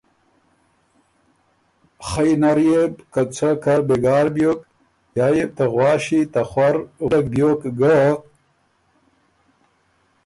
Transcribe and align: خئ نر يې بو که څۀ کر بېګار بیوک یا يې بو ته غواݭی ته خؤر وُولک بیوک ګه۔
خئ 2.07 2.31
نر 2.41 2.59
يې 2.69 2.81
بو 2.93 3.01
که 3.13 3.21
څۀ 3.35 3.49
کر 3.63 3.79
بېګار 3.87 4.25
بیوک 4.35 4.59
یا 5.17 5.27
يې 5.35 5.43
بو 5.47 5.53
ته 5.57 5.63
غواݭی 5.73 6.21
ته 6.33 6.41
خؤر 6.49 6.75
وُولک 7.01 7.25
بیوک 7.33 7.61
ګه۔ 7.79 7.95